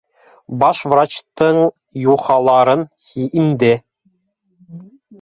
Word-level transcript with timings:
—Баш 0.63 0.79
врачтың 0.93 1.59
юхаларын 2.05 2.85
инде 3.29 3.73